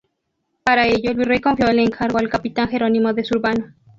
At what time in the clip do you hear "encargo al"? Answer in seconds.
1.77-2.27